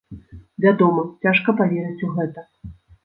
Вядома, 0.65 1.03
цяжка 1.25 1.55
паверыць 1.63 2.05
у 2.09 2.11
гэта. 2.17 2.47